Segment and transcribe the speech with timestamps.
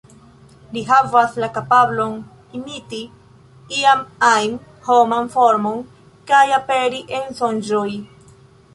[0.77, 2.15] Li havas la kapablon
[2.61, 3.03] imiti
[3.83, 4.59] ian-ajn
[4.91, 5.81] homan formon
[6.33, 7.89] kaj aperi en sonĝoj.